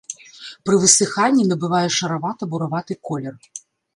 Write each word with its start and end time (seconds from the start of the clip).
Пры 0.67 0.75
высыханні 0.85 1.43
набывае 1.51 1.83
шаравата-бураваты 1.97 2.93
колер. 3.11 3.35